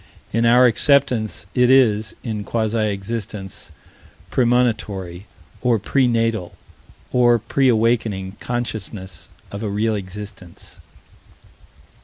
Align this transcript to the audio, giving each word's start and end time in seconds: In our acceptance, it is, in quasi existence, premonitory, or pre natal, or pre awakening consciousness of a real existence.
In 0.33 0.47
our 0.47 0.65
acceptance, 0.65 1.45
it 1.53 1.69
is, 1.69 2.15
in 2.23 2.43
quasi 2.43 2.89
existence, 2.89 3.71
premonitory, 4.31 5.27
or 5.61 5.77
pre 5.77 6.07
natal, 6.07 6.55
or 7.11 7.37
pre 7.37 7.67
awakening 7.69 8.35
consciousness 8.39 9.29
of 9.51 9.61
a 9.61 9.69
real 9.69 9.93
existence. 9.93 10.79